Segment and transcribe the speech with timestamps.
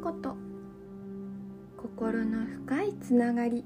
[0.00, 0.34] こと。
[1.76, 3.64] 心の深いつながり。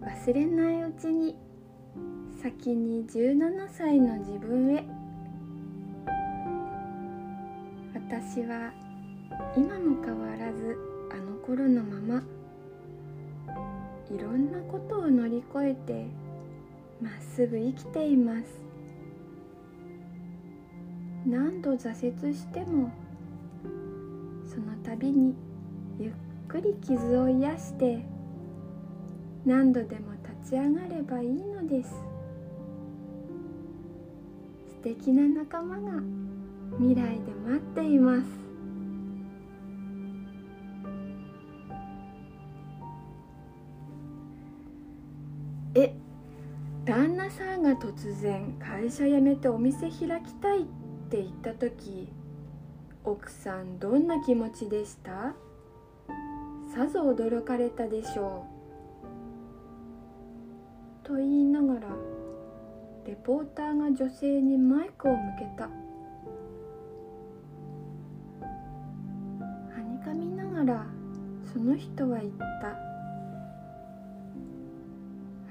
[0.00, 1.36] 忘れないうちに
[2.40, 4.84] 先に17歳の自分へ。
[7.94, 8.72] 私は
[9.56, 10.78] 今も変わらず
[11.10, 12.22] あの頃のまま。
[14.10, 16.06] いろんなことを乗り越えて
[17.02, 18.67] まっすぐ生きています。
[21.26, 22.90] 何度挫折しても
[24.44, 25.34] その度に
[25.98, 26.12] ゆっ
[26.48, 28.04] くり傷を癒して
[29.44, 31.90] 何度でも立ち上がればいいのです。
[34.68, 36.02] 素敵な仲間が
[36.78, 38.24] 未来で待っています。
[45.74, 45.94] え
[46.84, 50.77] 旦那さんが突然会社辞めてお店開きたいって
[51.08, 52.06] って言った時
[53.02, 55.32] 奥さんどんな気持ちでした？
[56.74, 58.44] さぞ驚かれたでしょ
[61.02, 61.06] う。
[61.06, 61.88] と言いながら
[63.06, 65.64] レポーターが女性にマイクを向けた。
[65.64, 65.70] は
[69.80, 70.84] にかみながら
[71.50, 72.68] その人は言った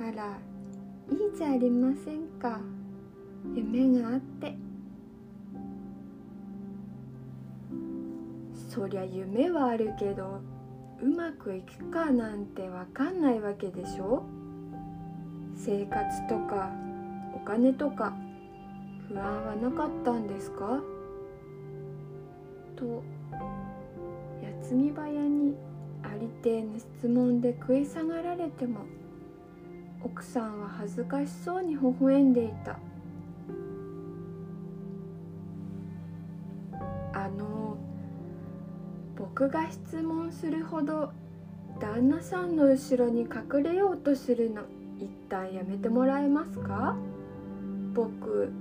[0.06, 0.38] あら
[1.10, 2.60] いいじゃありませんか。
[3.56, 4.67] 夢があって。
[8.78, 10.40] そりゃ夢はあるけど
[11.02, 14.24] うまくいくかなんてわかんないわけでしょ？
[15.56, 16.70] 生活とか
[17.36, 18.14] お金とか
[19.10, 20.80] 不安はなかったんですか？
[22.76, 23.02] と
[24.62, 25.56] 八つぎ早に
[26.04, 28.82] ありていの質問で食い下がられても
[30.04, 32.78] 奥さんは恥ずかしそうに微笑んでいた。
[37.14, 37.67] あの
[39.18, 41.12] 僕が質問するほど
[41.80, 44.62] 旦那さんの後ろに隠れようとするの
[45.00, 46.96] 一旦やめてもらえますか？
[47.94, 48.52] 僕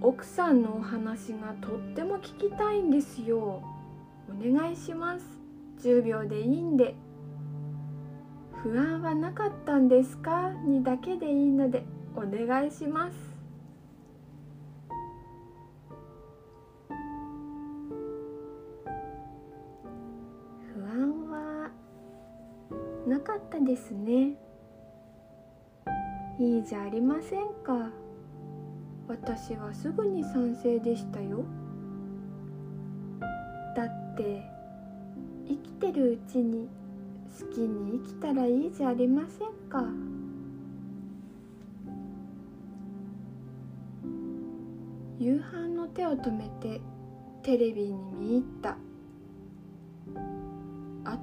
[0.00, 3.62] 奥さんのお話がとっても聞きたいんですよ。
[4.28, 5.24] お願いします。
[5.82, 6.94] 10秒でいいんで。
[8.62, 10.50] 不安はなかったんですか？
[10.64, 11.84] にだけでいいので
[12.16, 13.33] お願いします。
[23.24, 24.36] かったですね。
[26.38, 27.90] いいじゃありませんか。
[29.08, 31.44] 私はすぐに賛成でしたよ。
[33.74, 34.42] だって
[35.48, 36.68] 生きてるうちに
[37.40, 39.84] 好きに生きたらいいじゃありませんか。
[45.18, 46.80] 夕飯の手を止めて
[47.42, 48.76] テレビに見入った。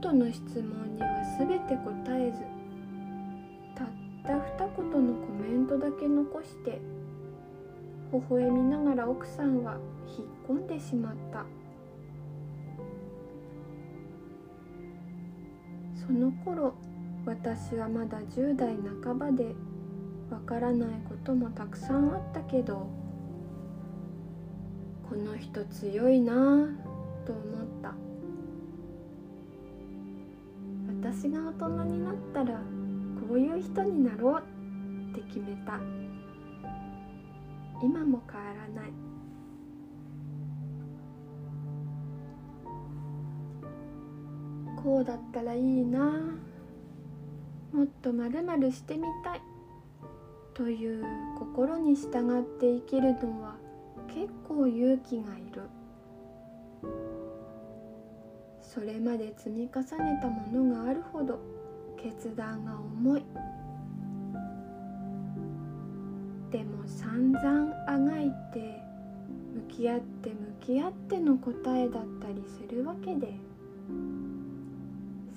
[0.02, 1.08] 後の質問には
[1.38, 2.40] 全て答えず
[3.76, 3.88] たっ
[4.26, 6.82] た二言のコメントだけ残して
[8.12, 11.46] 微笑みながら奥さんは引っ込んでしまった。
[15.96, 16.74] その頃
[17.26, 19.56] 私はまだ10代半ばで
[20.32, 22.88] わからないこともたくさんあったけど
[25.08, 26.76] この人強いなぁ
[27.26, 28.11] と思った。
[31.14, 32.54] 私が大人になったら
[33.28, 34.44] こういう人になろう
[35.12, 35.78] って決めた。
[37.84, 38.92] 今も変わらない。
[44.82, 46.00] こうだったらいいな。
[47.74, 49.42] もっとまるまるしてみたい。
[50.54, 51.04] という
[51.38, 53.56] 心に従って生きるのは
[54.08, 55.64] 結構勇気がいる。
[58.74, 61.40] それまで積み重ねたものがあるほど
[62.02, 63.24] 決断が重い。
[66.52, 68.82] でも散々あがいて
[69.54, 73.34] 向き合って向き合っての答えだったりするわけで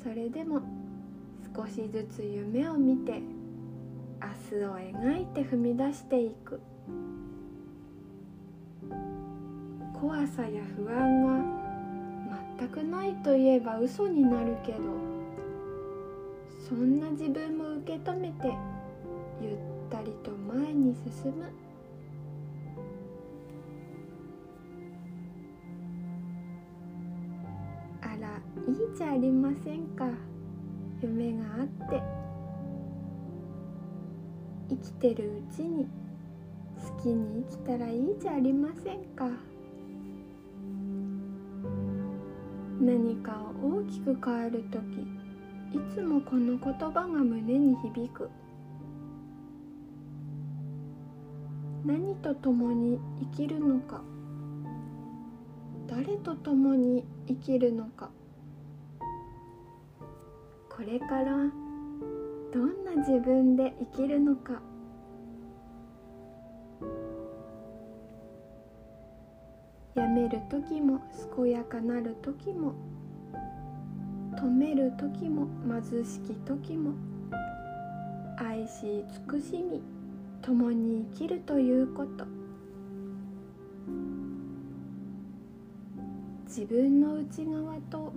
[0.02, 0.60] それでも
[1.56, 3.20] 少しずつ夢を見て
[4.52, 6.60] 明日を描いて踏み出していく。
[10.00, 11.63] 怖さや不安が
[12.58, 14.78] 全くないといえば嘘になるけど
[16.68, 18.52] そんな自分も受け止めて
[19.40, 19.54] ゆっ
[19.90, 21.44] たりと前に進む。
[28.00, 30.06] あらいいじゃありませんか。
[31.02, 32.02] 夢があって。
[34.70, 35.86] 生きてるうちに
[36.76, 39.53] 好きに生きたらいいじゃありませんか。
[42.84, 43.32] 何か
[43.62, 45.06] を大きく変える時
[45.72, 48.28] いつもこの言葉が胸に響く。
[51.86, 53.00] 何と共に
[53.32, 54.02] 生きるのか
[55.86, 58.10] 誰と共に生きるのか。
[60.68, 61.36] これから
[62.52, 64.60] どんな自分で生きるのか。
[70.34, 71.00] る時も
[71.36, 72.74] 健やかなる時も
[74.36, 76.92] 止める時も貧しき時も
[78.36, 79.80] 愛し慈しみ
[80.42, 82.26] 共に生きるということ。
[86.46, 88.12] 自分の内側と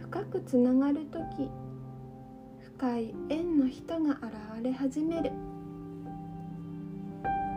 [0.00, 1.50] 深くつながる時
[2.76, 4.22] 深い縁の人が現
[4.62, 5.30] れ始める。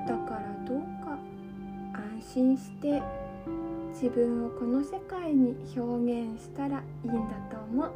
[0.08, 1.20] だからどうか
[1.94, 3.02] 安心して
[4.00, 7.92] 自分をこの世界に表現したらいいんだと思う。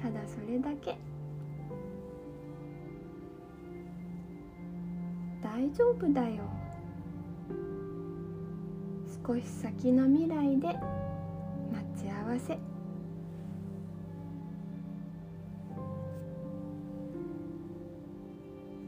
[0.00, 0.96] ただそれだけ。
[5.42, 6.44] 大丈夫だよ。
[9.26, 10.78] 少し先の未来で待
[12.00, 12.56] ち合わせ。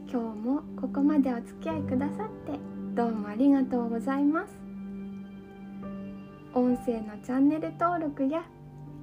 [0.09, 2.57] 今日もここまでお付き合いくださって
[2.93, 4.64] どうもありがとうございます。
[6.55, 8.45] 音声のチャンネル登録や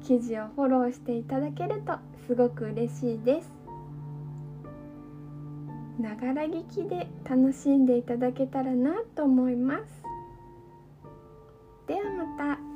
[0.02, 3.52] 記事をフォローしていただけるとすごく嬉しいです。
[6.00, 9.82] ながら聞きで楽しんでいただけたらなと思います。
[11.86, 12.71] ではまた。